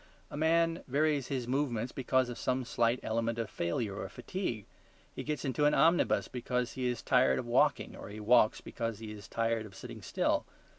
A 0.31 0.35
man 0.35 0.83
varies 0.87 1.27
his 1.27 1.47
movements 1.47 1.91
because 1.91 2.29
of 2.29 2.39
some 2.39 2.65
slight 2.65 2.99
element 3.03 3.37
of 3.37 3.51
failure 3.51 3.95
or 3.95 4.09
fatigue. 4.09 4.65
He 5.15 5.21
gets 5.21 5.45
into 5.45 5.65
an 5.65 5.75
omnibus 5.75 6.27
because 6.27 6.71
he 6.71 6.87
is 6.87 7.03
tired 7.03 7.37
of 7.37 7.45
walking; 7.45 7.95
or 7.95 8.09
he 8.09 8.19
walks 8.19 8.61
because 8.61 8.97
he 8.97 9.11
is 9.11 9.27
tired 9.27 9.67
of 9.67 9.75
sitting 9.75 10.01
still. 10.01 10.43